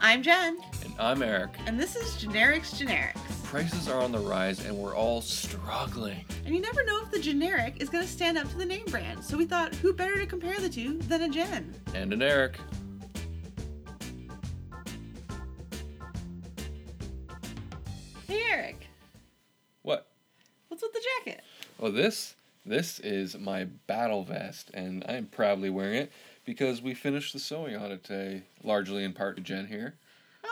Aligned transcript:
I'm 0.00 0.22
Jen, 0.22 0.58
And 0.84 0.94
I'm 0.98 1.22
Eric. 1.22 1.50
and 1.66 1.78
this 1.78 1.94
is 1.96 2.12
Jenerics 2.22 2.74
Generics. 2.82 3.18
Prices 3.44 3.88
are 3.88 4.00
on 4.00 4.12
the 4.12 4.18
rise 4.18 4.64
and 4.64 4.76
we're 4.76 4.94
all 4.94 5.20
struggling. 5.20 6.24
And 6.46 6.54
you 6.54 6.60
never 6.60 6.84
know 6.84 7.02
if 7.02 7.10
the 7.10 7.18
generic 7.20 7.76
is 7.80 7.88
going 7.90 8.04
to 8.04 8.10
stand 8.10 8.38
up 8.38 8.48
to 8.50 8.56
the 8.56 8.64
name 8.64 8.84
brand, 8.86 9.22
so 9.24 9.36
we 9.36 9.44
thought 9.44 9.74
who 9.76 9.92
better 9.92 10.16
to 10.18 10.26
compare 10.26 10.58
the 10.60 10.68
two 10.68 10.98
than 10.98 11.22
a 11.22 11.28
Jen? 11.28 11.74
And 11.94 12.12
an 12.12 12.22
Eric. 12.22 12.58
Hey 18.26 18.40
Eric, 18.52 18.86
What? 19.82 20.06
what's 20.68 20.82
with 20.82 20.92
the 20.92 21.02
jacket? 21.24 21.42
Well, 21.78 21.92
this 21.92 22.34
this 22.64 23.00
is 23.00 23.36
my 23.38 23.64
battle 23.64 24.22
vest, 24.22 24.70
and 24.74 25.04
I'm 25.08 25.26
proudly 25.26 25.70
wearing 25.70 25.96
it 25.96 26.12
because 26.50 26.82
we 26.82 26.94
finished 26.94 27.32
the 27.32 27.38
sewing 27.38 27.76
on 27.76 27.92
it 27.92 28.02
today, 28.02 28.42
largely 28.64 29.04
in 29.04 29.12
part 29.12 29.36
to 29.36 29.40
Jen 29.40 29.68
here. 29.68 29.94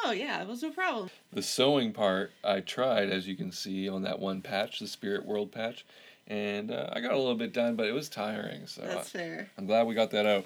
Oh 0.04 0.12
yeah, 0.12 0.40
it 0.40 0.46
was 0.46 0.62
no 0.62 0.70
problem. 0.70 1.10
The 1.32 1.42
sewing 1.42 1.92
part 1.92 2.30
I 2.44 2.60
tried, 2.60 3.10
as 3.10 3.26
you 3.26 3.34
can 3.34 3.50
see 3.50 3.88
on 3.88 4.02
that 4.02 4.20
one 4.20 4.40
patch, 4.40 4.78
the 4.78 4.86
Spirit 4.86 5.26
World 5.26 5.50
patch, 5.50 5.84
and 6.28 6.70
uh, 6.70 6.90
I 6.92 7.00
got 7.00 7.14
a 7.14 7.18
little 7.18 7.34
bit 7.34 7.52
done, 7.52 7.74
but 7.74 7.86
it 7.86 7.94
was 7.94 8.08
tiring. 8.08 8.68
So 8.68 8.82
That's 8.82 9.08
fair. 9.10 9.50
I'm 9.58 9.66
glad 9.66 9.88
we 9.88 9.96
got 9.96 10.12
that 10.12 10.24
out. 10.24 10.44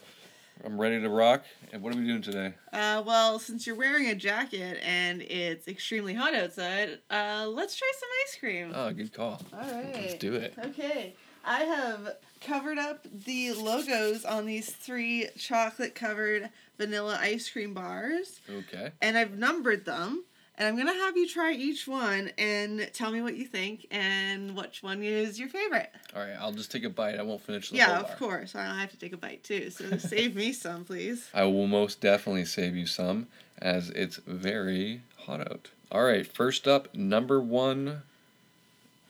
I'm 0.64 0.80
ready 0.80 0.98
to 0.98 1.08
rock. 1.10 1.44
And 1.70 1.82
what 1.82 1.94
are 1.94 1.98
we 1.98 2.06
doing 2.06 2.22
today? 2.22 2.54
Uh, 2.72 3.02
well, 3.04 3.38
since 3.38 3.66
you're 3.66 3.76
wearing 3.76 4.06
a 4.06 4.14
jacket 4.14 4.78
and 4.82 5.20
it's 5.20 5.68
extremely 5.68 6.14
hot 6.14 6.34
outside, 6.34 7.00
uh, 7.10 7.46
let's 7.46 7.76
try 7.76 7.92
some 8.00 8.08
ice 8.24 8.36
cream. 8.40 8.72
Oh, 8.74 8.90
good 8.92 9.12
call. 9.12 9.42
All 9.52 9.70
right. 9.70 9.94
Let's 9.96 10.14
do 10.14 10.34
it. 10.34 10.54
Okay, 10.66 11.14
I 11.44 11.64
have 11.64 12.16
covered 12.42 12.78
up 12.78 13.06
the 13.24 13.52
logos 13.52 14.24
on 14.24 14.46
these 14.46 14.70
three 14.70 15.28
chocolate 15.38 15.94
covered 15.94 16.50
vanilla 16.78 17.18
ice 17.20 17.48
cream 17.48 17.74
bars, 17.74 18.40
Okay. 18.50 18.90
and 19.00 19.16
I've 19.16 19.38
numbered 19.38 19.84
them. 19.84 20.24
And 20.58 20.68
I'm 20.68 20.76
gonna 20.76 20.92
have 20.92 21.16
you 21.16 21.26
try 21.26 21.52
each 21.54 21.88
one 21.88 22.30
and 22.36 22.88
tell 22.92 23.10
me 23.10 23.22
what 23.22 23.36
you 23.36 23.46
think 23.46 23.86
and 23.90 24.54
which 24.54 24.82
one 24.82 25.02
is 25.02 25.40
your 25.40 25.48
favorite. 25.48 25.90
All 26.14 26.20
right. 26.22 26.36
I'll 26.38 26.52
just 26.52 26.70
take 26.70 26.84
a 26.84 26.90
bite. 26.90 27.18
I 27.18 27.22
won't 27.22 27.40
finish 27.40 27.70
the 27.70 27.76
yeah, 27.76 27.98
of 27.98 28.16
course. 28.18 28.54
I'll 28.54 28.76
have 28.76 28.90
to 28.90 28.98
take 28.98 29.14
a 29.14 29.16
bite 29.16 29.42
too, 29.42 29.70
so 29.70 29.96
save 29.98 30.36
me 30.36 30.52
some, 30.52 30.84
please. 30.84 31.28
I 31.32 31.44
will 31.44 31.66
most 31.66 32.00
definitely 32.02 32.44
save 32.44 32.76
you 32.76 32.86
some, 32.86 33.28
as 33.58 33.88
it's 33.90 34.18
very 34.26 35.00
hot 35.20 35.40
out. 35.40 35.70
All 35.90 36.04
right. 36.04 36.26
First 36.26 36.68
up, 36.68 36.94
number 36.94 37.40
one, 37.40 38.02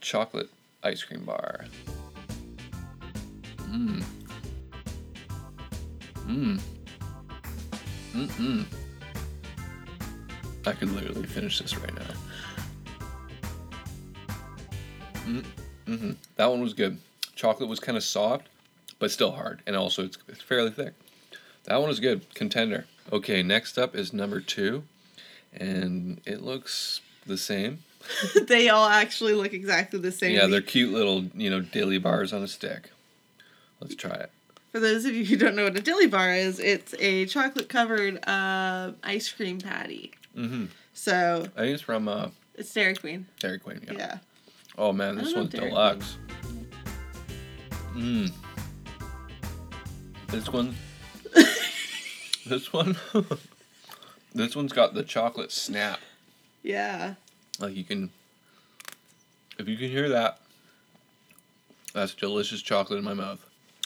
chocolate 0.00 0.48
ice 0.84 1.02
cream 1.02 1.24
bar. 1.24 1.66
Mmm. 3.72 4.04
Mmm. 6.26 6.60
Mm 8.12 8.28
mm. 8.28 8.64
I 10.66 10.72
could 10.72 10.90
literally 10.92 11.26
finish 11.26 11.58
this 11.58 11.76
right 11.76 11.94
now. 11.94 12.02
Mm 15.24 15.44
hmm. 15.86 16.10
That 16.36 16.50
one 16.50 16.60
was 16.60 16.74
good. 16.74 16.98
Chocolate 17.34 17.68
was 17.68 17.80
kind 17.80 17.96
of 17.96 18.04
soft, 18.04 18.48
but 18.98 19.10
still 19.10 19.32
hard, 19.32 19.62
and 19.66 19.74
also 19.74 20.04
it's, 20.04 20.18
it's 20.28 20.42
fairly 20.42 20.70
thick. 20.70 20.94
That 21.64 21.80
one 21.80 21.90
is 21.90 22.00
good. 22.00 22.32
Contender. 22.34 22.86
Okay, 23.10 23.42
next 23.42 23.78
up 23.78 23.96
is 23.96 24.12
number 24.12 24.40
two, 24.40 24.84
and 25.52 26.20
it 26.24 26.42
looks 26.42 27.00
the 27.26 27.36
same. 27.36 27.80
they 28.46 28.68
all 28.68 28.88
actually 28.88 29.34
look 29.34 29.52
exactly 29.52 29.98
the 29.98 30.12
same. 30.12 30.34
Yeah, 30.34 30.46
they're 30.46 30.60
cute 30.60 30.92
little, 30.92 31.24
you 31.34 31.50
know, 31.50 31.60
dilly 31.60 31.98
bars 31.98 32.32
on 32.32 32.42
a 32.42 32.48
stick. 32.48 32.90
Let's 33.82 33.96
try 33.96 34.12
it. 34.12 34.30
For 34.70 34.78
those 34.78 35.04
of 35.04 35.12
you 35.12 35.24
who 35.24 35.36
don't 35.36 35.56
know 35.56 35.64
what 35.64 35.76
a 35.76 35.80
dilly 35.80 36.06
bar 36.06 36.32
is, 36.32 36.60
it's 36.60 36.94
a 37.00 37.26
chocolate 37.26 37.68
covered 37.68 38.24
uh, 38.28 38.92
ice 39.02 39.28
cream 39.30 39.58
patty. 39.58 40.12
Mm-hmm. 40.36 40.66
So 40.94 41.48
I 41.56 41.60
think 41.60 41.74
it's 41.74 41.82
from 41.82 42.06
uh, 42.06 42.28
it's 42.54 42.72
Dairy 42.72 42.94
Queen. 42.94 43.26
Dairy 43.40 43.58
Queen. 43.58 43.80
Yeah. 43.84 43.92
Yeah. 43.98 44.18
Oh 44.78 44.92
man, 44.92 45.16
this 45.16 45.34
one's 45.34 45.50
Dairy 45.50 45.70
deluxe. 45.70 46.16
Mmm. 47.92 48.32
This 50.28 50.48
one. 50.48 50.76
this 52.46 52.72
one. 52.72 52.96
this 54.32 54.54
one's 54.54 54.72
got 54.72 54.94
the 54.94 55.02
chocolate 55.02 55.50
snap. 55.50 55.98
Yeah. 56.62 57.14
Like 57.58 57.74
you 57.74 57.82
can, 57.82 58.10
if 59.58 59.66
you 59.66 59.76
can 59.76 59.88
hear 59.90 60.08
that, 60.10 60.38
that's 61.92 62.14
delicious 62.14 62.62
chocolate 62.62 63.00
in 63.00 63.04
my 63.04 63.14
mouth. 63.14 63.44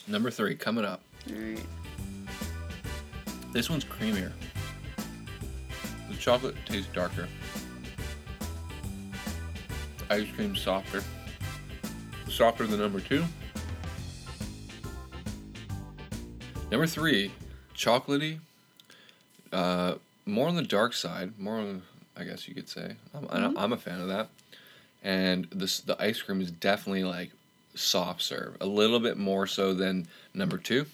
Number 0.08 0.30
three 0.30 0.54
coming 0.54 0.84
up. 0.84 1.02
All 1.30 1.36
right. 1.36 1.58
This 3.52 3.68
one's 3.70 3.84
creamier. 3.84 4.32
The 6.10 6.16
chocolate 6.16 6.54
tastes 6.66 6.90
darker. 6.92 7.28
Ice 10.10 10.30
cream 10.34 10.54
softer. 10.54 11.02
Softer 12.28 12.66
than 12.66 12.78
number 12.80 13.00
two. 13.00 13.24
Number 16.70 16.86
three, 16.86 17.32
chocolatey. 17.74 18.38
Uh, 19.52 19.94
more 20.26 20.48
on 20.48 20.56
the 20.56 20.62
dark 20.62 20.92
side. 20.92 21.38
More, 21.38 21.54
on, 21.58 21.82
I 22.16 22.24
guess 22.24 22.46
you 22.48 22.54
could 22.54 22.68
say. 22.68 22.96
I'm, 23.14 23.26
I'm- 23.30 23.56
I'm 23.58 23.72
a 23.72 23.76
fan 23.76 24.00
of 24.00 24.08
that. 24.08 24.28
And 25.02 25.46
this 25.52 25.80
the 25.80 26.00
ice 26.02 26.20
cream 26.20 26.40
is 26.40 26.50
definitely 26.50 27.04
like 27.04 27.30
soft 27.76 28.22
serve, 28.22 28.56
a 28.60 28.66
little 28.66 29.00
bit 29.00 29.16
more 29.16 29.46
so 29.46 29.74
than 29.74 30.08
number 30.34 30.58
two. 30.58 30.86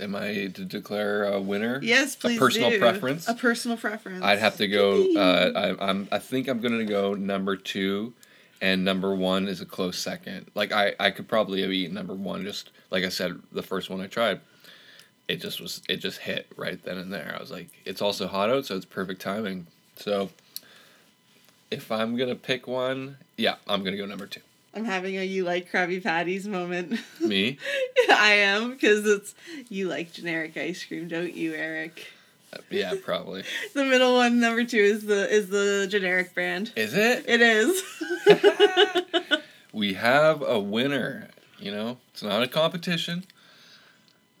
Am 0.00 0.14
I 0.14 0.46
to 0.54 0.64
declare 0.64 1.24
a 1.24 1.40
winner? 1.40 1.80
Yes, 1.82 2.14
please. 2.14 2.36
A 2.36 2.40
personal 2.40 2.70
do. 2.70 2.78
preference? 2.78 3.26
A 3.26 3.34
personal 3.34 3.76
preference. 3.76 4.22
I'd 4.22 4.38
have 4.38 4.56
to 4.58 4.68
go. 4.68 5.12
Uh, 5.16 5.50
I, 5.80 5.88
I'm. 5.88 6.08
I 6.12 6.18
think 6.18 6.46
I'm 6.46 6.60
gonna 6.60 6.84
go 6.84 7.14
number 7.14 7.56
two, 7.56 8.12
and 8.60 8.84
number 8.84 9.12
one 9.14 9.48
is 9.48 9.60
a 9.60 9.66
close 9.66 9.98
second. 9.98 10.50
Like 10.54 10.70
I, 10.70 10.94
I 11.00 11.10
could 11.10 11.26
probably 11.26 11.62
have 11.62 11.72
eaten 11.72 11.94
number 11.94 12.14
one. 12.14 12.44
Just 12.44 12.70
like 12.92 13.04
I 13.04 13.08
said, 13.08 13.40
the 13.50 13.62
first 13.62 13.90
one 13.90 14.00
I 14.00 14.06
tried, 14.06 14.40
it 15.26 15.40
just 15.40 15.60
was. 15.60 15.82
It 15.88 15.96
just 15.96 16.18
hit 16.18 16.46
right 16.56 16.80
then 16.84 16.96
and 16.98 17.12
there. 17.12 17.34
I 17.36 17.40
was 17.40 17.50
like, 17.50 17.68
it's 17.84 18.00
also 18.00 18.28
hot 18.28 18.50
out, 18.50 18.66
so 18.66 18.76
it's 18.76 18.84
perfect 18.84 19.20
timing. 19.20 19.66
So, 19.96 20.30
if 21.72 21.90
I'm 21.90 22.16
gonna 22.16 22.36
pick 22.36 22.68
one, 22.68 23.16
yeah, 23.36 23.56
I'm 23.66 23.82
gonna 23.82 23.96
go 23.96 24.06
number 24.06 24.28
two. 24.28 24.42
I'm 24.78 24.84
having 24.84 25.18
a 25.18 25.24
you 25.24 25.42
like 25.42 25.72
Krabby 25.72 26.00
Patties 26.00 26.46
moment. 26.46 27.00
Me, 27.20 27.58
I 28.10 28.34
am 28.34 28.70
because 28.70 29.04
it's 29.04 29.34
you 29.68 29.88
like 29.88 30.12
generic 30.12 30.56
ice 30.56 30.84
cream, 30.84 31.08
don't 31.08 31.34
you, 31.34 31.52
Eric? 31.52 32.06
Uh, 32.52 32.58
yeah, 32.70 32.94
probably. 33.04 33.42
The 33.74 33.84
middle 33.84 34.14
one, 34.14 34.38
number 34.38 34.62
two, 34.64 34.78
is 34.78 35.04
the 35.04 35.28
is 35.34 35.48
the 35.48 35.88
generic 35.90 36.32
brand. 36.32 36.70
Is 36.76 36.94
it? 36.94 37.24
It 37.26 37.40
is. 37.40 37.82
we 39.72 39.94
have 39.94 40.42
a 40.42 40.60
winner. 40.60 41.28
You 41.58 41.72
know, 41.72 41.98
it's 42.12 42.22
not 42.22 42.44
a 42.44 42.46
competition, 42.46 43.24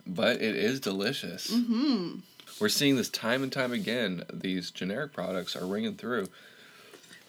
but 0.06 0.36
it 0.40 0.54
is 0.54 0.78
delicious. 0.78 1.50
hmm 1.52 2.20
We're 2.60 2.68
seeing 2.68 2.94
this 2.94 3.08
time 3.08 3.42
and 3.42 3.50
time 3.52 3.72
again. 3.72 4.22
These 4.32 4.70
generic 4.70 5.12
products 5.12 5.56
are 5.56 5.66
ringing 5.66 5.96
through. 5.96 6.28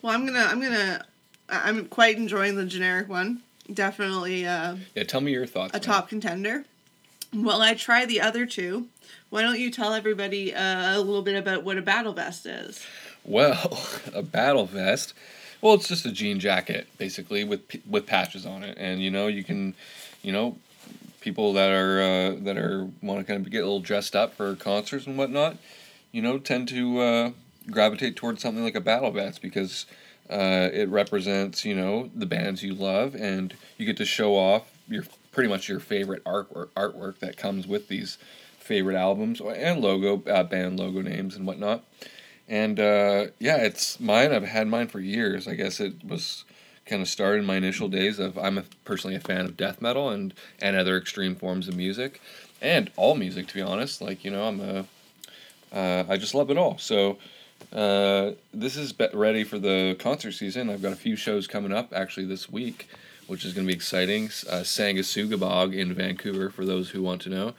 Well, 0.00 0.14
I'm 0.14 0.24
gonna 0.24 0.46
I'm 0.48 0.60
gonna 0.60 1.04
I'm 1.50 1.86
quite 1.86 2.16
enjoying 2.16 2.56
the 2.56 2.64
generic 2.64 3.08
one. 3.08 3.42
Definitely 3.72 4.46
uh, 4.46 4.76
Yeah, 4.94 5.04
tell 5.04 5.20
me 5.20 5.32
your 5.32 5.46
thoughts. 5.46 5.76
a 5.76 5.80
top 5.80 6.08
contender. 6.08 6.64
While 7.32 7.60
I 7.62 7.74
try 7.74 8.06
the 8.06 8.20
other 8.20 8.44
two, 8.46 8.88
why 9.30 9.42
don't 9.42 9.58
you 9.60 9.70
tell 9.70 9.94
everybody 9.94 10.52
uh, 10.54 10.96
a 10.96 11.00
little 11.00 11.22
bit 11.22 11.36
about 11.36 11.62
what 11.62 11.78
a 11.78 11.82
battle 11.82 12.12
vest 12.12 12.46
is? 12.46 12.84
Well, 13.24 13.78
a 14.14 14.22
battle 14.22 14.66
vest. 14.66 15.14
Well, 15.60 15.74
it's 15.74 15.86
just 15.88 16.06
a 16.06 16.10
jean 16.12 16.40
jacket 16.40 16.88
basically 16.98 17.44
with 17.44 17.60
with 17.88 18.06
patches 18.06 18.46
on 18.46 18.62
it, 18.64 18.76
and 18.78 19.00
you 19.02 19.10
know 19.10 19.26
you 19.26 19.44
can, 19.44 19.74
you 20.22 20.32
know, 20.32 20.56
people 21.20 21.52
that 21.52 21.70
are 21.70 22.00
uh, 22.00 22.36
that 22.40 22.56
are 22.56 22.88
want 23.02 23.20
to 23.20 23.24
kind 23.30 23.44
of 23.44 23.52
get 23.52 23.58
a 23.58 23.64
little 23.66 23.80
dressed 23.80 24.16
up 24.16 24.34
for 24.34 24.56
concerts 24.56 25.06
and 25.06 25.16
whatnot, 25.18 25.58
you 26.12 26.22
know, 26.22 26.38
tend 26.38 26.66
to 26.68 26.98
uh, 27.00 27.30
gravitate 27.70 28.16
towards 28.16 28.40
something 28.42 28.64
like 28.64 28.74
a 28.74 28.80
battle 28.80 29.10
vest 29.10 29.42
because 29.42 29.84
uh, 30.30 30.70
it 30.72 30.88
represents 30.88 31.64
you 31.64 31.74
know 31.74 32.10
the 32.14 32.26
bands 32.26 32.62
you 32.62 32.74
love, 32.74 33.14
and 33.14 33.54
you 33.76 33.86
get 33.86 33.96
to 33.96 34.04
show 34.04 34.36
off 34.36 34.70
your 34.88 35.04
pretty 35.32 35.48
much 35.48 35.68
your 35.68 35.80
favorite 35.80 36.24
artwork 36.24 36.68
artwork 36.70 37.18
that 37.18 37.36
comes 37.36 37.66
with 37.66 37.88
these 37.88 38.18
favorite 38.58 38.96
albums 38.96 39.40
and 39.40 39.80
logo 39.80 40.22
uh, 40.30 40.44
band 40.44 40.78
logo 40.78 41.02
names 41.02 41.34
and 41.34 41.46
whatnot. 41.46 41.84
And 42.48 42.80
uh, 42.80 43.26
yeah, 43.38 43.56
it's 43.58 44.00
mine. 44.00 44.32
I've 44.32 44.44
had 44.44 44.68
mine 44.68 44.88
for 44.88 45.00
years. 45.00 45.46
I 45.46 45.54
guess 45.54 45.80
it 45.80 46.04
was 46.04 46.44
kind 46.86 47.02
of 47.02 47.08
started 47.08 47.40
in 47.40 47.46
my 47.46 47.56
initial 47.56 47.88
days 47.88 48.18
of 48.18 48.36
I'm 48.38 48.58
a, 48.58 48.64
personally 48.84 49.16
a 49.16 49.20
fan 49.20 49.44
of 49.44 49.56
death 49.56 49.80
metal 49.80 50.08
and 50.08 50.34
and 50.60 50.76
other 50.76 50.96
extreme 50.96 51.34
forms 51.34 51.68
of 51.68 51.76
music, 51.76 52.20
and 52.60 52.90
all 52.96 53.14
music 53.14 53.46
to 53.48 53.54
be 53.54 53.62
honest. 53.62 54.00
Like 54.00 54.24
you 54.24 54.30
know, 54.30 54.44
I'm 54.44 54.60
a 54.60 54.84
uh, 55.72 56.04
I 56.08 56.16
just 56.16 56.34
love 56.34 56.50
it 56.50 56.58
all. 56.58 56.78
So 56.78 57.18
uh, 57.72 58.32
this 58.52 58.76
is 58.76 58.92
ready 59.14 59.44
for 59.44 59.58
the 59.58 59.96
concert 59.98 60.32
season. 60.32 60.70
I've 60.70 60.82
got 60.82 60.92
a 60.92 60.96
few 60.96 61.16
shows 61.16 61.46
coming 61.46 61.72
up 61.72 61.92
actually 61.94 62.26
this 62.26 62.50
week, 62.50 62.88
which 63.26 63.44
is 63.44 63.52
going 63.52 63.66
to 63.66 63.72
be 63.72 63.76
exciting. 63.76 64.26
Uh, 64.48 64.62
Sanguisugabogg 64.62 65.76
in 65.76 65.94
Vancouver 65.94 66.50
for 66.50 66.64
those 66.64 66.90
who 66.90 67.02
want 67.02 67.22
to 67.22 67.28
know. 67.28 67.54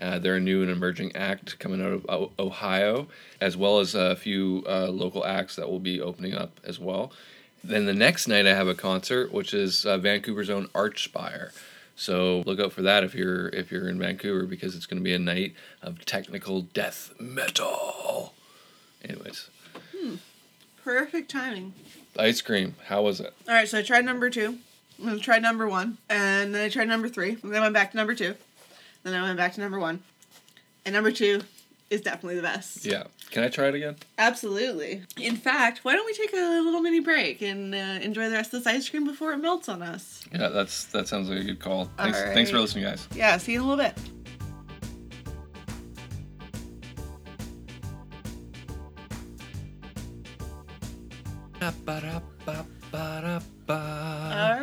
Uh, 0.00 0.18
they're 0.18 0.36
a 0.36 0.40
new 0.40 0.62
and 0.62 0.70
emerging 0.70 1.14
act 1.14 1.58
coming 1.58 1.82
out 1.84 1.92
of 1.92 2.06
O- 2.08 2.32
Ohio, 2.38 3.06
as 3.38 3.54
well 3.54 3.80
as 3.80 3.94
a 3.94 4.16
few 4.16 4.64
uh, 4.66 4.88
local 4.88 5.26
acts 5.26 5.56
that 5.56 5.68
will 5.68 5.78
be 5.78 6.00
opening 6.00 6.34
up 6.34 6.58
as 6.64 6.78
well. 6.78 7.12
Then 7.62 7.84
the 7.84 7.92
next 7.92 8.26
night, 8.26 8.46
I 8.46 8.54
have 8.54 8.68
a 8.68 8.74
concert, 8.74 9.30
which 9.30 9.52
is 9.52 9.84
uh, 9.84 9.98
Vancouver's 9.98 10.48
own 10.48 10.68
Archspire. 10.68 11.52
So 11.94 12.42
look 12.46 12.58
out 12.58 12.72
for 12.72 12.80
that 12.80 13.04
if 13.04 13.14
you're 13.14 13.50
if 13.50 13.70
you're 13.70 13.86
in 13.86 13.98
Vancouver 13.98 14.46
because 14.46 14.74
it's 14.74 14.86
going 14.86 14.98
to 14.98 15.04
be 15.04 15.12
a 15.12 15.18
night 15.18 15.54
of 15.82 16.06
technical 16.06 16.62
death 16.62 17.12
metal. 17.20 18.32
Anyways, 19.04 19.48
Perfect 20.84 21.30
timing. 21.30 21.72
ice 22.18 22.40
cream. 22.40 22.74
How 22.86 23.02
was 23.02 23.20
it? 23.20 23.32
All 23.48 23.54
right, 23.54 23.68
so 23.68 23.78
I 23.78 23.82
tried 23.82 24.04
number 24.04 24.30
two. 24.30 24.58
I 25.04 25.18
tried 25.18 25.42
number 25.42 25.68
one, 25.68 25.98
and 26.08 26.54
then 26.54 26.64
I 26.64 26.68
tried 26.68 26.88
number 26.88 27.08
three. 27.08 27.30
And 27.42 27.52
then 27.52 27.56
I 27.56 27.60
went 27.60 27.74
back 27.74 27.90
to 27.92 27.96
number 27.96 28.14
two. 28.14 28.34
Then 29.02 29.14
I 29.14 29.22
went 29.22 29.36
back 29.36 29.54
to 29.54 29.60
number 29.60 29.78
one, 29.78 30.02
and 30.84 30.94
number 30.94 31.10
two 31.12 31.40
is 31.90 32.00
definitely 32.02 32.36
the 32.36 32.42
best. 32.42 32.84
Yeah. 32.84 33.04
Can 33.30 33.44
I 33.44 33.48
try 33.48 33.68
it 33.68 33.74
again? 33.74 33.96
Absolutely. 34.18 35.02
In 35.16 35.36
fact, 35.36 35.84
why 35.84 35.92
don't 35.94 36.04
we 36.06 36.12
take 36.14 36.32
a 36.32 36.36
little 36.62 36.80
mini 36.80 37.00
break 37.00 37.42
and 37.42 37.74
uh, 37.74 37.78
enjoy 38.02 38.28
the 38.28 38.34
rest 38.34 38.52
of 38.52 38.62
this 38.64 38.72
ice 38.72 38.88
cream 38.88 39.04
before 39.04 39.32
it 39.32 39.38
melts 39.38 39.68
on 39.68 39.82
us? 39.82 40.24
Yeah, 40.32 40.48
that's 40.48 40.84
that 40.86 41.08
sounds 41.08 41.28
like 41.28 41.38
a 41.40 41.44
good 41.44 41.60
call. 41.60 41.88
Thanks, 41.96 42.20
thanks 42.20 42.50
for 42.50 42.58
listening, 42.58 42.84
guys. 42.84 43.06
Yeah, 43.14 43.36
see 43.38 43.52
you 43.52 43.60
in 43.60 43.64
a 43.66 43.68
little 43.68 43.84
bit. 43.84 43.96
All 51.60 51.72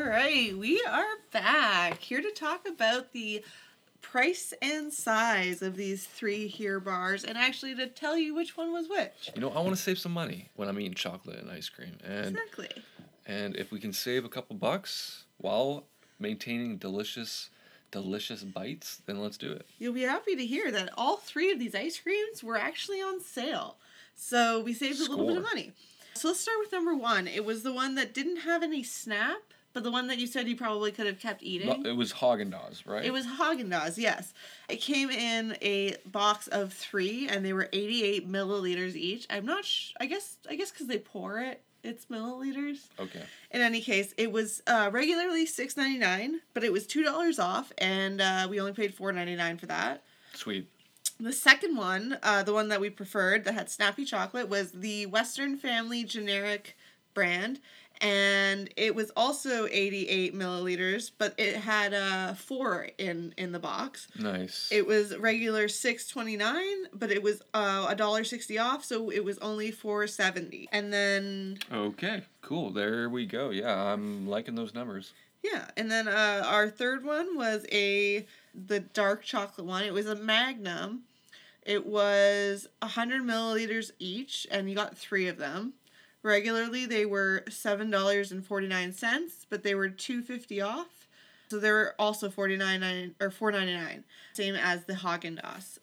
right, 0.04 0.54
we 0.58 0.82
are 0.90 1.06
back 1.32 2.00
here 2.00 2.22
to 2.22 2.32
talk 2.32 2.68
about 2.68 3.14
the 3.14 3.44
price 4.02 4.52
and 4.64 4.92
size 4.92 5.62
of 5.62 5.76
these 5.76 6.06
three 6.06 6.48
here 6.48 6.80
bars 6.80 7.24
and 7.24 7.38
actually 7.38 7.76
to 7.76 7.86
tell 7.86 8.18
you 8.18 8.34
which 8.34 8.58
one 8.58 8.74
was 8.74 8.90
which. 8.90 9.30
You 9.36 9.42
know, 9.42 9.52
I 9.52 9.60
want 9.60 9.76
to 9.76 9.82
save 9.82 10.00
some 10.00 10.12
money 10.12 10.50
when 10.56 10.70
I'm 10.70 10.80
eating 10.80 10.96
chocolate 10.96 11.38
and 11.40 11.52
ice 11.52 11.70
cream, 11.70 11.98
and 12.04 12.36
Exactly. 12.36 12.70
and 13.28 13.56
if 13.56 13.72
we 13.72 13.80
can 13.80 13.94
save 13.94 14.26
a 14.26 14.30
couple 14.30 14.56
bucks 14.56 15.26
while 15.38 15.84
maintaining 16.20 16.78
delicious, 16.78 17.52
delicious 17.92 18.44
bites, 18.44 19.02
then 19.06 19.22
let's 19.22 19.38
do 19.38 19.52
it. 19.52 19.68
You'll 19.78 19.94
be 19.94 20.02
happy 20.02 20.36
to 20.36 20.46
hear 20.46 20.72
that 20.72 20.90
all 20.98 21.18
three 21.18 21.52
of 21.52 21.60
these 21.60 21.76
ice 21.76 22.00
creams 22.00 22.44
were 22.44 22.58
actually 22.58 23.02
on 23.02 23.22
sale. 23.22 23.78
So 24.16 24.64
we 24.64 24.74
saved 24.74 25.00
a 25.00 25.04
little 25.12 25.28
bit 25.28 25.38
of 25.38 25.44
money. 25.44 25.74
So 26.18 26.30
let's 26.30 26.40
start 26.40 26.58
with 26.60 26.72
number 26.72 26.96
one. 26.96 27.28
It 27.28 27.46
was 27.46 27.64
the 27.64 27.74
one 27.74 27.96
that 27.96 28.14
didn't 28.14 28.38
have 28.38 28.64
any 28.64 28.81
snap, 28.84 29.38
but 29.74 29.84
the 29.84 29.92
one 29.92 30.08
that 30.08 30.18
you 30.18 30.25
said 30.25 30.48
you 30.48 30.56
probably 30.56 30.92
could 30.92 31.06
have 31.06 31.19
kept 31.19 31.44
eating. 31.44 31.86
It 31.86 31.96
was 31.96 32.14
Haagen 32.14 32.52
Dazs, 32.52 32.88
right? 32.88 33.06
It 33.06 33.14
was 33.14 33.25
Haagen 33.28 33.69
Dazs, 33.69 33.98
yes. 33.98 34.34
It 34.68 34.78
came 34.78 35.10
in 35.12 35.56
a 35.62 35.98
box 36.06 36.48
of 36.48 36.74
three, 36.74 37.28
and 37.28 37.46
they 37.46 37.54
were 37.54 37.69
eighty-eight 37.72 38.28
milliliters 38.28 38.96
each. 38.96 39.28
I'm 39.30 39.46
not. 39.46 39.64
Sh- 39.66 39.92
I 40.00 40.08
guess. 40.08 40.38
I 40.50 40.56
guess 40.56 40.72
because 40.72 40.88
they 40.88 40.98
pour 40.98 41.40
it, 41.40 41.62
it's 41.84 42.06
milliliters. 42.08 42.80
okay. 43.00 43.22
In 43.52 43.62
any 43.62 43.81
case, 43.81 44.13
it 44.18 44.31
was 44.31 44.63
uh, 44.66 44.90
regularly 44.92 45.46
six 45.46 45.78
ninety 45.78 46.00
nine, 46.00 46.42
but 46.56 46.63
it 46.63 46.74
was 46.74 46.88
two 46.88 47.04
dollars 47.04 47.38
off, 47.38 47.72
and 47.78 48.20
uh, 48.20 48.48
we 48.50 48.60
only 48.60 48.74
paid 48.74 48.94
four 48.96 49.12
ninety 49.12 49.36
nine 49.36 49.58
for 49.58 49.68
that. 49.68 50.04
Sweet. 50.34 50.68
The 51.19 51.34
second 51.34 51.75
one, 51.75 52.19
uh, 52.22 52.44
the 52.44 52.54
one 52.54 52.69
that 52.69 52.80
we 52.80 52.90
preferred 52.90 53.44
that 53.46 53.54
had 53.54 53.69
snappy 53.69 54.06
chocolate, 54.06 54.50
was 54.50 54.72
the 54.72 55.08
Western 55.08 55.58
Family 55.58 56.04
generic 56.04 56.78
brand. 57.14 57.60
And 58.00 58.69
it 58.78 58.94
was 58.94 59.10
also 59.18 59.66
88 59.66 60.36
milliliters, 60.36 61.10
but 61.18 61.34
it 61.40 61.56
had 61.56 61.96
uh, 61.96 62.36
four 62.36 62.90
in, 63.00 63.34
in 63.38 63.52
the 63.52 63.60
box. 63.60 64.08
Nice. 64.19 64.69
It 64.72 64.86
was 64.86 65.18
regular 65.18 65.68
six 65.68 66.08
twenty 66.08 66.38
nine, 66.38 66.86
but 66.94 67.10
it 67.10 67.24
was 67.24 67.42
uh, 67.56 67.88
a 67.90 67.96
dollar 67.96 68.24
sixty 68.24 68.60
off, 68.60 68.86
so 68.86 69.10
it 69.10 69.25
was 69.25 69.40
only 69.40 69.72
four 69.72 70.06
seventy. 70.06 70.70
And 70.72 70.94
then 70.94 71.58
okay. 71.74 72.22
Cool. 72.44 72.70
There 72.70 73.10
we 73.10 73.25
go. 73.25 73.50
Yeah, 73.50 73.74
I'm 73.74 74.28
liking 74.28 74.54
those 74.54 74.75
numbers. 74.75 75.13
Yeah, 75.44 75.66
and 75.75 75.90
then 75.90 76.08
uh, 76.08 76.44
our 76.46 76.70
third 76.70 77.04
one 77.04 77.36
was 77.36 77.66
a 77.72 78.28
the 78.54 78.80
dark 78.80 79.24
chocolate 79.24 79.66
one. 79.66 79.84
It 79.84 79.94
was 79.94 80.08
a 80.08 80.16
Magnum. 80.16 81.04
It 81.68 81.86
was 81.86 82.66
hundred 82.81 83.24
milliliters 83.24 83.92
each, 84.00 84.48
and 84.50 84.69
you 84.69 84.75
got 84.75 84.98
three 84.98 85.28
of 85.28 85.38
them. 85.38 85.74
Regularly, 86.24 86.86
they 86.86 87.06
were 87.06 87.44
seven 87.50 87.92
dollars 87.92 88.31
and 88.31 88.44
forty 88.46 88.68
nine 88.68 88.94
cents, 88.94 89.46
but 89.50 89.64
they 89.64 89.75
were 89.75 89.90
two 89.90 90.22
fifty 90.22 90.62
off. 90.62 91.08
So 91.50 91.60
they 91.60 91.69
were 91.69 91.94
also 92.00 92.30
forty 92.30 92.56
nine 92.56 92.80
nine 92.80 93.16
or 93.19 93.30
four 93.30 93.52
ninety 93.52 93.74
nine, 93.75 94.06
same 94.31 94.56
as 94.56 94.86
the 94.86 94.94
Haagen 94.94 95.42
Dazs. 95.42 95.80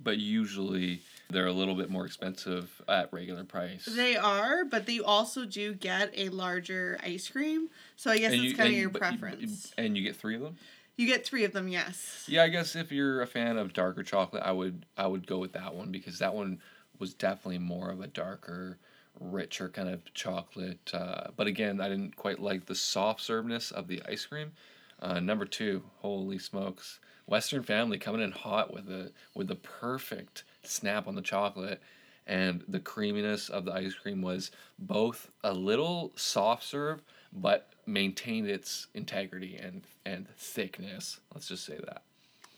But 0.00 0.18
usually 0.18 1.00
they're 1.30 1.46
a 1.46 1.52
little 1.52 1.74
bit 1.74 1.90
more 1.90 2.06
expensive 2.06 2.80
at 2.88 3.12
regular 3.12 3.42
price. 3.42 3.86
They 3.86 4.16
are, 4.16 4.64
but 4.64 4.86
they 4.86 5.00
also 5.00 5.44
do 5.46 5.74
get 5.74 6.12
a 6.16 6.28
larger 6.28 6.98
ice 7.02 7.28
cream. 7.28 7.70
So 7.96 8.10
I 8.12 8.18
guess 8.18 8.32
And 8.32 8.44
it's 8.44 8.56
kind 8.56 8.68
of 8.72 8.78
your 8.78 8.90
but 8.90 9.00
preference. 9.02 9.72
and 9.76 9.96
you 9.96 10.04
get 10.04 10.14
three 10.16 10.36
of 10.36 10.42
them. 10.42 10.56
You 10.96 11.06
get 11.06 11.26
three 11.26 11.44
of 11.44 11.52
them, 11.52 11.68
yes. 11.68 12.24
Yeah, 12.28 12.44
I 12.44 12.48
guess 12.48 12.76
if 12.76 12.92
you're 12.92 13.20
a 13.20 13.26
fan 13.26 13.56
of 13.58 13.72
darker 13.72 14.02
chocolate, 14.02 14.42
I 14.44 14.52
would 14.52 14.86
I 14.96 15.06
would 15.06 15.26
go 15.26 15.38
with 15.38 15.52
that 15.52 15.74
one 15.74 15.90
because 15.90 16.18
that 16.20 16.34
one 16.34 16.60
was 16.98 17.14
definitely 17.14 17.58
more 17.58 17.90
of 17.90 18.00
a 18.00 18.06
darker, 18.06 18.78
richer 19.18 19.68
kind 19.68 19.88
of 19.88 20.12
chocolate. 20.14 20.90
Uh, 20.94 21.28
but 21.36 21.46
again, 21.48 21.80
I 21.80 21.88
didn't 21.88 22.16
quite 22.16 22.38
like 22.38 22.66
the 22.66 22.74
soft 22.74 23.20
serveness 23.20 23.72
of 23.72 23.88
the 23.88 24.02
ice 24.08 24.24
cream. 24.26 24.52
Uh, 25.00 25.18
number 25.18 25.44
two, 25.44 25.82
holy 25.98 26.38
smokes, 26.38 27.00
Western 27.26 27.62
Family 27.62 27.98
coming 27.98 28.22
in 28.22 28.30
hot 28.30 28.72
with 28.72 28.86
the 28.86 29.12
with 29.34 29.48
the 29.48 29.56
perfect 29.56 30.44
snap 30.62 31.08
on 31.08 31.16
the 31.16 31.22
chocolate, 31.22 31.82
and 32.26 32.62
the 32.68 32.80
creaminess 32.80 33.48
of 33.48 33.64
the 33.64 33.72
ice 33.72 33.94
cream 33.94 34.22
was 34.22 34.50
both 34.78 35.30
a 35.42 35.52
little 35.52 36.12
soft 36.14 36.62
serve, 36.62 37.02
but 37.34 37.68
maintained 37.86 38.48
its 38.48 38.86
integrity 38.94 39.56
and 39.56 39.82
and 40.06 40.28
thickness. 40.36 41.20
Let's 41.34 41.48
just 41.48 41.64
say 41.64 41.76
that. 41.86 42.02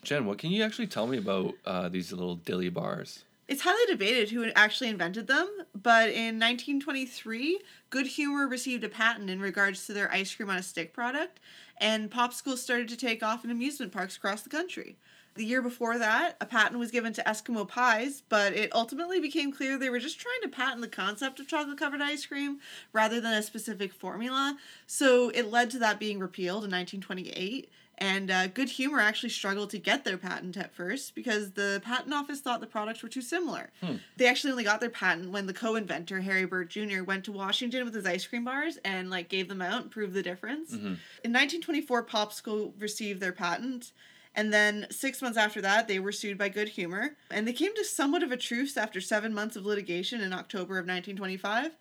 Jen, 0.03 0.25
what 0.25 0.37
can 0.37 0.51
you 0.51 0.63
actually 0.63 0.87
tell 0.87 1.07
me 1.07 1.17
about 1.17 1.53
uh, 1.65 1.89
these 1.89 2.11
little 2.11 2.35
dilly 2.35 2.69
bars? 2.69 3.23
It's 3.47 3.61
highly 3.61 3.85
debated 3.87 4.29
who 4.29 4.49
actually 4.55 4.89
invented 4.89 5.27
them, 5.27 5.47
but 5.73 6.09
in 6.09 6.37
1923, 6.37 7.61
Good 7.89 8.07
Humor 8.07 8.45
received 8.47 8.83
a 8.83 8.89
patent 8.89 9.29
in 9.29 9.39
regards 9.39 9.85
to 9.85 9.93
their 9.93 10.11
ice 10.11 10.35
cream 10.35 10.49
on 10.49 10.57
a 10.57 10.63
stick 10.63 10.93
product, 10.93 11.39
and 11.77 12.11
popsicles 12.11 12.57
started 12.57 12.89
to 12.89 12.97
take 12.97 13.23
off 13.23 13.45
in 13.45 13.51
amusement 13.51 13.93
parks 13.93 14.17
across 14.17 14.41
the 14.41 14.49
country. 14.49 14.97
The 15.37 15.45
year 15.45 15.61
before 15.61 15.99
that, 15.99 16.35
a 16.41 16.47
patent 16.47 16.79
was 16.79 16.89
given 16.89 17.13
to 17.13 17.21
Eskimo 17.21 17.67
pies, 17.67 18.23
but 18.27 18.53
it 18.53 18.73
ultimately 18.73 19.19
became 19.19 19.51
clear 19.51 19.77
they 19.77 19.91
were 19.91 19.99
just 19.99 20.19
trying 20.19 20.41
to 20.41 20.47
patent 20.49 20.81
the 20.81 20.87
concept 20.87 21.39
of 21.39 21.47
chocolate 21.47 21.77
covered 21.77 22.01
ice 22.01 22.25
cream 22.25 22.57
rather 22.91 23.21
than 23.21 23.35
a 23.35 23.43
specific 23.43 23.93
formula. 23.93 24.57
So 24.87 25.29
it 25.29 25.51
led 25.51 25.69
to 25.71 25.79
that 25.79 25.99
being 25.99 26.17
repealed 26.17 26.63
in 26.63 26.71
1928. 26.71 27.69
And 27.99 28.31
uh, 28.31 28.47
Good 28.47 28.69
Humor 28.69 28.99
actually 28.99 29.29
struggled 29.29 29.69
to 29.71 29.77
get 29.79 30.05
their 30.05 30.17
patent 30.17 30.57
at 30.57 30.73
first 30.73 31.13
because 31.13 31.51
the 31.51 31.81
patent 31.85 32.13
office 32.15 32.39
thought 32.41 32.59
the 32.59 32.67
products 32.67 33.03
were 33.03 33.09
too 33.09 33.21
similar. 33.21 33.69
They 34.17 34.27
actually 34.27 34.51
only 34.51 34.63
got 34.63 34.79
their 34.79 34.89
patent 34.89 35.29
when 35.31 35.45
the 35.45 35.53
co-inventor 35.53 36.21
Harry 36.21 36.45
Burt 36.45 36.69
Jr. 36.69 37.03
went 37.03 37.25
to 37.25 37.31
Washington 37.31 37.85
with 37.85 37.93
his 37.93 38.05
ice 38.07 38.25
cream 38.25 38.43
bars 38.45 38.77
and 38.83 39.11
like 39.11 39.29
gave 39.29 39.49
them 39.49 39.61
out 39.61 39.83
and 39.83 39.91
proved 39.91 40.13
the 40.13 40.23
difference. 40.23 40.73
In 40.73 41.33
1924, 41.33 42.03
Popsicle 42.05 42.73
received 42.79 43.19
their 43.19 43.31
patent. 43.33 43.91
And 44.37 44.53
then 44.53 44.85
six 44.91 45.19
months 45.21 45.37
after 45.37 45.61
that, 45.61 45.87
they 45.87 45.99
were 45.99 46.11
sued 46.11 46.37
by 46.37 46.47
Good 46.47 46.69
Humor. 46.69 47.15
And 47.31 47.47
they 47.47 47.53
came 47.53 47.73
to 47.75 47.83
somewhat 47.83 48.21
of 48.21 48.31
a 48.31 48.37
truce 48.37 48.77
after 48.77 49.01
seven 49.01 49.33
months 49.33 49.55
of 49.55 49.65
litigation 49.65 50.21
in 50.21 50.31
October 50.31 50.75
of 50.77 50.85
1925. 50.85 51.71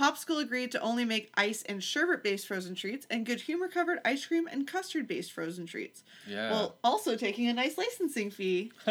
Popsicle 0.00 0.40
agreed 0.40 0.72
to 0.72 0.80
only 0.80 1.04
make 1.04 1.30
ice 1.36 1.62
and 1.64 1.82
sherbet 1.82 2.22
based 2.22 2.46
frozen 2.46 2.74
treats, 2.74 3.06
and 3.10 3.26
Good 3.26 3.42
Humor 3.42 3.68
covered 3.68 3.98
ice 4.04 4.24
cream 4.24 4.48
and 4.50 4.66
custard 4.66 5.06
based 5.06 5.32
frozen 5.32 5.66
treats. 5.66 6.02
Yeah. 6.26 6.50
While 6.50 6.76
also 6.82 7.16
taking 7.16 7.48
a 7.48 7.52
nice 7.52 7.76
licensing 7.76 8.30
fee. 8.30 8.72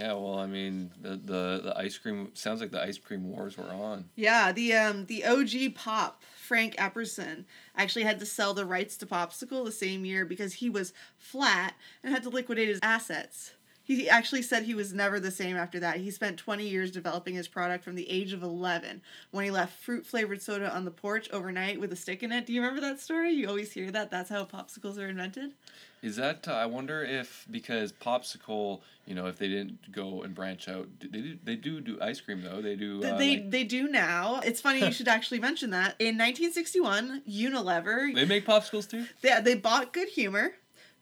Yeah. 0.00 0.14
Well, 0.14 0.38
I 0.38 0.46
mean, 0.46 0.90
the, 1.00 1.10
the 1.10 1.60
the 1.62 1.74
ice 1.76 1.98
cream 1.98 2.30
sounds 2.32 2.60
like 2.60 2.70
the 2.70 2.82
ice 2.82 2.96
cream 2.96 3.30
wars 3.30 3.58
were 3.58 3.70
on. 3.70 4.06
Yeah, 4.16 4.50
the 4.50 4.72
um 4.72 5.06
the 5.06 5.24
OG 5.26 5.74
Pop, 5.74 6.22
Frank 6.40 6.76
Epperson, 6.76 7.44
actually 7.76 8.04
had 8.04 8.18
to 8.20 8.26
sell 8.26 8.54
the 8.54 8.64
rights 8.64 8.96
to 8.98 9.06
Popsicle 9.06 9.64
the 9.64 9.72
same 9.72 10.06
year 10.06 10.24
because 10.24 10.54
he 10.54 10.70
was 10.70 10.94
flat 11.18 11.74
and 12.02 12.14
had 12.14 12.22
to 12.22 12.30
liquidate 12.30 12.68
his 12.68 12.80
assets. 12.82 13.52
He 13.90 14.08
actually 14.08 14.42
said 14.42 14.62
he 14.62 14.74
was 14.74 14.92
never 14.92 15.18
the 15.18 15.32
same 15.32 15.56
after 15.56 15.80
that. 15.80 15.96
He 15.96 16.12
spent 16.12 16.36
20 16.36 16.64
years 16.64 16.92
developing 16.92 17.34
his 17.34 17.48
product 17.48 17.82
from 17.82 17.96
the 17.96 18.08
age 18.08 18.32
of 18.32 18.40
11 18.40 19.02
when 19.32 19.44
he 19.44 19.50
left 19.50 19.82
fruit 19.82 20.06
flavored 20.06 20.40
soda 20.40 20.72
on 20.72 20.84
the 20.84 20.92
porch 20.92 21.28
overnight 21.32 21.80
with 21.80 21.92
a 21.92 21.96
stick 21.96 22.22
in 22.22 22.30
it. 22.30 22.46
Do 22.46 22.52
you 22.52 22.60
remember 22.60 22.80
that 22.82 23.00
story? 23.00 23.32
You 23.32 23.48
always 23.48 23.72
hear 23.72 23.90
that. 23.90 24.08
That's 24.08 24.30
how 24.30 24.44
popsicles 24.44 24.96
are 24.96 25.08
invented. 25.08 25.54
Is 26.02 26.14
that 26.16 26.46
uh, 26.46 26.52
I 26.52 26.66
wonder 26.66 27.02
if 27.02 27.46
because 27.50 27.92
popsicle, 27.92 28.80
you 29.06 29.14
know, 29.16 29.26
if 29.26 29.38
they 29.38 29.48
didn't 29.48 29.90
go 29.90 30.22
and 30.22 30.36
branch 30.36 30.68
out, 30.68 30.88
they 31.00 31.20
do 31.20 31.38
they 31.44 31.56
do 31.56 31.80
do 31.80 31.98
ice 32.00 32.20
cream 32.20 32.42
though. 32.42 32.62
They 32.62 32.76
do. 32.76 33.02
Uh, 33.04 33.18
they 33.18 33.38
like- 33.38 33.50
they 33.50 33.64
do 33.64 33.88
now. 33.88 34.40
It's 34.44 34.60
funny 34.60 34.78
you 34.80 34.92
should 34.92 35.08
actually 35.16 35.40
mention 35.40 35.70
that. 35.70 35.96
In 35.98 36.16
1961, 36.16 37.22
Unilever 37.28 38.14
they 38.14 38.24
make 38.24 38.46
popsicles 38.46 38.88
too. 38.88 39.06
they, 39.20 39.38
they 39.42 39.56
bought 39.56 39.92
Good 39.92 40.08
Humor 40.10 40.54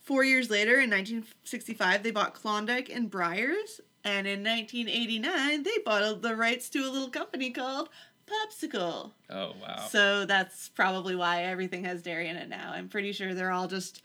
Four 0.08 0.24
years 0.24 0.48
later, 0.48 0.80
in 0.80 0.88
1965, 0.88 2.02
they 2.02 2.10
bought 2.10 2.32
Klondike 2.32 2.88
and 2.88 3.10
Breyers. 3.10 3.80
And 4.02 4.26
in 4.26 4.42
1989, 4.42 5.64
they 5.64 5.78
bought 5.84 6.22
the 6.22 6.34
rights 6.34 6.70
to 6.70 6.78
a 6.78 6.88
little 6.88 7.10
company 7.10 7.50
called 7.50 7.90
Popsicle. 8.26 9.10
Oh 9.28 9.52
wow. 9.60 9.86
So 9.90 10.24
that's 10.24 10.70
probably 10.70 11.14
why 11.14 11.42
everything 11.44 11.84
has 11.84 12.00
dairy 12.00 12.28
in 12.28 12.36
it 12.36 12.48
now. 12.48 12.72
I'm 12.72 12.88
pretty 12.88 13.12
sure 13.12 13.34
they're 13.34 13.50
all 13.50 13.68
just 13.68 14.00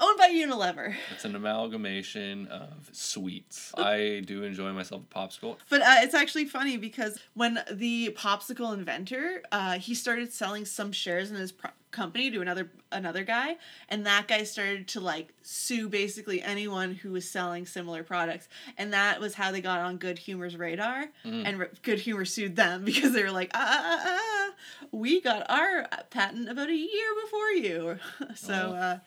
owned 0.00 0.18
by 0.18 0.28
Unilever. 0.30 0.94
It's 1.12 1.24
an 1.24 1.36
amalgamation 1.36 2.46
of 2.48 2.88
sweets. 2.92 3.72
I 3.76 4.22
do 4.26 4.42
enjoy 4.42 4.72
myself 4.72 5.02
a 5.10 5.14
popsicle. 5.18 5.56
But 5.68 5.82
uh, 5.82 5.96
it's 5.98 6.14
actually 6.14 6.46
funny 6.46 6.76
because 6.76 7.18
when 7.34 7.60
the 7.70 8.16
popsicle 8.18 8.72
inventor, 8.74 9.42
uh, 9.52 9.78
he 9.78 9.94
started 9.94 10.32
selling 10.32 10.64
some 10.64 10.90
shares 10.92 11.30
in 11.30 11.36
his 11.36 11.52
pro- 11.52 11.70
company 11.90 12.30
to 12.30 12.40
another 12.40 12.70
another 12.92 13.24
guy, 13.24 13.56
and 13.88 14.06
that 14.06 14.28
guy 14.28 14.44
started 14.44 14.86
to 14.86 15.00
like 15.00 15.32
sue 15.42 15.88
basically 15.88 16.40
anyone 16.40 16.94
who 16.94 17.10
was 17.12 17.28
selling 17.28 17.66
similar 17.66 18.02
products, 18.04 18.48
and 18.78 18.92
that 18.92 19.20
was 19.20 19.34
how 19.34 19.50
they 19.50 19.60
got 19.60 19.80
on 19.80 19.96
Good 19.96 20.18
Humor's 20.18 20.56
radar, 20.56 21.06
Mm. 21.24 21.42
and 21.46 21.68
Good 21.82 21.98
Humor 22.00 22.24
sued 22.24 22.54
them 22.56 22.84
because 22.90 23.12
they 23.12 23.22
were 23.24 23.32
like, 23.32 23.50
ah, 23.54 23.80
ah, 23.84 24.00
ah, 24.04 24.18
ah, 24.20 24.50
we 24.92 25.20
got 25.20 25.50
our 25.50 25.86
patent 26.10 26.48
about 26.48 26.68
a 26.70 26.74
year 26.76 27.08
before 27.24 27.50
you, 27.50 27.98
so. 28.36 28.54
Oh. 28.72 28.74
Uh, 28.74 28.98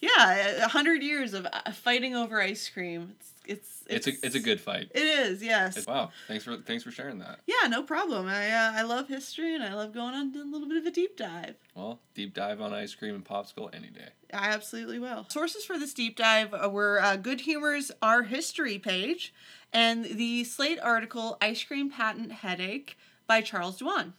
yeah, 0.00 0.64
a 0.64 0.68
hundred 0.68 1.02
years 1.02 1.34
of 1.34 1.46
uh, 1.52 1.72
fighting 1.72 2.14
over 2.14 2.40
ice 2.40 2.68
cream. 2.68 3.14
It's 3.18 3.32
it's 3.46 3.84
It's 3.88 4.06
a 4.08 4.26
it's 4.26 4.34
a 4.34 4.40
good 4.40 4.60
fight. 4.60 4.90
It 4.94 5.02
is, 5.04 5.42
yes. 5.42 5.76
It's- 5.76 5.86
wow. 5.86 6.10
Thanks 6.28 6.44
for 6.44 6.56
thanks 6.56 6.82
for 6.84 6.90
sharing 6.90 7.18
that. 7.20 7.38
Yeah, 7.46 7.68
no 7.68 7.82
problem. 7.82 8.26
I 8.26 8.50
uh, 8.50 8.72
I 8.74 8.82
love 8.82 9.08
history 9.08 9.54
and 9.54 9.62
I 9.62 9.74
love 9.74 9.94
going 9.94 10.14
on 10.14 10.34
a 10.36 10.44
little 10.44 10.68
bit 10.68 10.78
of 10.78 10.86
a 10.86 10.90
deep 10.90 11.16
dive. 11.16 11.54
Well, 11.74 12.00
deep 12.14 12.34
dive 12.34 12.60
on 12.60 12.72
ice 12.74 12.94
cream 12.94 13.14
and 13.14 13.24
popsicle 13.24 13.72
any 13.74 13.88
day. 13.88 14.08
I 14.34 14.48
absolutely 14.48 14.98
will. 14.98 15.26
Sources 15.28 15.64
for 15.64 15.78
this 15.78 15.94
deep 15.94 16.16
dive 16.16 16.52
uh, 16.52 16.68
were 16.68 17.00
uh, 17.00 17.16
Good 17.16 17.42
Humor's 17.42 17.92
Our 18.02 18.24
History 18.24 18.78
page 18.78 19.32
and 19.72 20.04
the 20.04 20.42
Slate 20.44 20.80
article 20.80 21.36
Ice 21.40 21.62
Cream 21.62 21.90
Patent 21.90 22.32
Headache 22.32 22.96
by 23.28 23.40
Charles 23.40 23.78
Duan. 23.78 24.12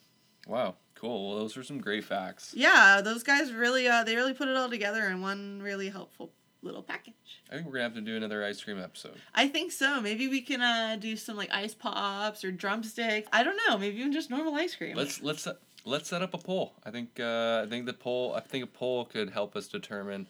Wow. 0.47 0.75
Cool. 0.99 1.29
Well, 1.29 1.39
those 1.39 1.55
are 1.57 1.63
some 1.63 1.79
great 1.79 2.03
facts. 2.03 2.53
Yeah, 2.55 3.01
those 3.03 3.23
guys 3.23 3.53
really 3.53 3.87
uh, 3.87 4.03
they 4.03 4.15
really 4.15 4.33
put 4.33 4.47
it 4.47 4.57
all 4.57 4.69
together 4.69 5.03
in 5.07 5.21
one 5.21 5.61
really 5.61 5.89
helpful 5.89 6.31
little 6.63 6.81
package. 6.81 7.13
I 7.51 7.55
think 7.55 7.67
we're 7.67 7.73
gonna 7.73 7.83
have 7.83 7.93
to 7.95 8.01
do 8.01 8.15
another 8.15 8.43
ice 8.43 8.61
cream 8.61 8.79
episode. 8.81 9.15
I 9.35 9.47
think 9.47 9.71
so. 9.71 10.01
Maybe 10.01 10.27
we 10.27 10.41
can 10.41 10.61
uh, 10.61 10.97
do 10.99 11.15
some 11.15 11.35
like 11.37 11.49
ice 11.51 11.73
pops 11.75 12.43
or 12.43 12.51
drumsticks. 12.51 13.27
I 13.31 13.43
don't 13.43 13.59
know. 13.67 13.77
Maybe 13.77 13.97
even 13.99 14.11
just 14.11 14.29
normal 14.29 14.55
ice 14.55 14.75
cream. 14.75 14.95
Let's 14.95 15.21
let's 15.21 15.43
set- 15.43 15.59
let's 15.85 16.09
set 16.09 16.21
up 16.21 16.33
a 16.33 16.37
poll. 16.39 16.73
I 16.83 16.91
think 16.91 17.19
uh, 17.19 17.61
I 17.65 17.69
think 17.69 17.85
the 17.85 17.93
poll 17.93 18.33
I 18.35 18.39
think 18.39 18.63
a 18.63 18.67
poll 18.67 19.05
could 19.05 19.29
help 19.29 19.55
us 19.55 19.67
determine 19.67 20.27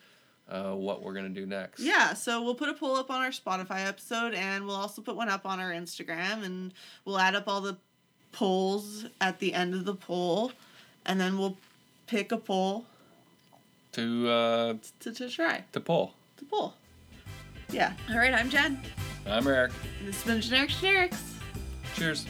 uh, 0.49 0.73
what 0.73 1.01
we're 1.01 1.13
gonna 1.13 1.29
do 1.29 1.45
next. 1.45 1.79
Yeah, 1.81 2.13
so 2.13 2.43
we'll 2.43 2.55
put 2.55 2.69
a 2.69 2.73
poll 2.73 2.95
up 2.97 3.09
on 3.09 3.21
our 3.21 3.31
Spotify 3.31 3.87
episode 3.87 4.33
and 4.33 4.65
we'll 4.65 4.75
also 4.75 5.01
put 5.01 5.15
one 5.15 5.29
up 5.29 5.45
on 5.45 5.59
our 5.59 5.71
Instagram 5.71 6.43
and 6.43 6.73
we'll 7.05 7.19
add 7.19 7.35
up 7.35 7.47
all 7.47 7.61
the 7.61 7.77
polls 8.37 9.05
at 9.19 9.39
the 9.39 9.51
end 9.55 9.73
of 9.73 9.83
the 9.85 9.95
poll 9.95 10.51
and 11.07 11.19
then 11.19 11.39
we'll 11.39 11.57
pick 12.05 12.31
a 12.31 12.37
poll 12.37 12.85
To 13.93 14.29
uh, 14.29 14.73
to, 14.99 15.11
to 15.11 15.27
try. 15.27 15.63
to 15.71 15.79
poll. 15.79 16.13
To 16.37 16.45
poll. 16.45 16.73
Yeah. 17.71 17.93
All 18.11 18.17
right, 18.19 18.35
I'm 18.35 18.49
Jen. 18.51 18.79
I'm 19.25 19.47
Eric. 19.47 19.71
And 19.99 20.07
this 20.07 20.21
has 20.21 20.25
been 20.29 20.39
Jeneric 20.39 20.69
Generics. 20.79 21.19
Cheers. 21.95 22.27